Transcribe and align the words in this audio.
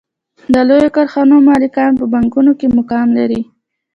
د 0.53 0.55
لویو 0.69 0.93
کارخانو 0.97 1.35
مالکان 1.49 1.91
په 1.99 2.05
بانکونو 2.13 2.51
کې 2.59 2.67
مقام 2.77 3.07
لري 3.17 3.41